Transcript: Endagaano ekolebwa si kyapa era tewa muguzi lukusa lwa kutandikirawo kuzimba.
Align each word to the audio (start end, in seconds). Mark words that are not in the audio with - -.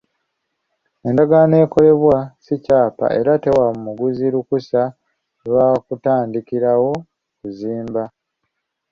Endagaano 1.07 1.55
ekolebwa 1.65 2.17
si 2.45 2.55
kyapa 2.63 3.05
era 3.19 3.33
tewa 3.43 3.65
muguzi 3.83 4.25
lukusa 4.35 4.81
lwa 5.43 5.67
kutandikirawo 5.85 6.91
kuzimba. 7.39 8.03